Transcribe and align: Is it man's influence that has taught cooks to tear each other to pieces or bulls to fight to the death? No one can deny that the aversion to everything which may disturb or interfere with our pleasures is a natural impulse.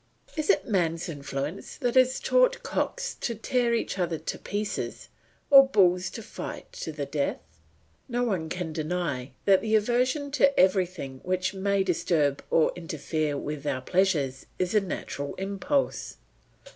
Is 0.35 0.49
it 0.49 0.65
man's 0.67 1.07
influence 1.07 1.75
that 1.77 1.93
has 1.93 2.19
taught 2.19 2.63
cooks 2.63 3.13
to 3.21 3.35
tear 3.35 3.75
each 3.75 3.99
other 3.99 4.17
to 4.17 4.39
pieces 4.39 5.09
or 5.51 5.67
bulls 5.67 6.09
to 6.09 6.23
fight 6.23 6.71
to 6.71 6.91
the 6.91 7.05
death? 7.05 7.37
No 8.09 8.23
one 8.23 8.49
can 8.49 8.73
deny 8.73 9.29
that 9.45 9.61
the 9.61 9.75
aversion 9.75 10.31
to 10.31 10.59
everything 10.59 11.19
which 11.23 11.53
may 11.53 11.83
disturb 11.83 12.43
or 12.49 12.71
interfere 12.75 13.37
with 13.37 13.67
our 13.67 13.81
pleasures 13.81 14.47
is 14.57 14.73
a 14.73 14.81
natural 14.81 15.35
impulse. 15.35 16.17